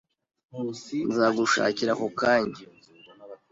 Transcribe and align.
Nzagushakira 1.09 1.91
ako 1.93 2.07
kanya. 2.19 2.61